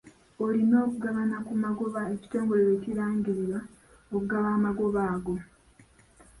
Olina 0.43 0.77
okugabana 0.85 1.37
ku 1.47 1.53
magoba 1.63 1.99
ekitongole 2.13 2.61
lwe 2.67 2.77
kirangirira 2.83 3.59
okugaba 4.13 4.47
amagoba 4.57 5.01
ago. 5.13 5.35